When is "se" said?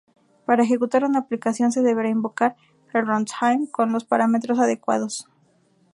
1.71-1.83